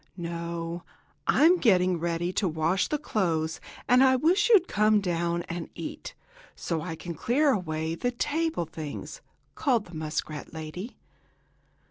[0.17, 0.81] "No,
[1.27, 6.15] I'm getting ready to wash the clothes, and I wish you'd come down and eat,
[6.55, 9.21] so I can clear away the table things!"
[9.53, 10.97] called the muskrat lady.